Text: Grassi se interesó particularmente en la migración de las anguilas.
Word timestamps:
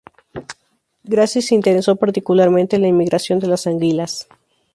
Grassi 1.03 1.43
se 1.43 1.53
interesó 1.53 1.95
particularmente 1.95 2.75
en 2.75 2.81
la 2.81 2.91
migración 2.91 3.37
de 3.37 3.45
las 3.45 3.67
anguilas. 3.67 4.27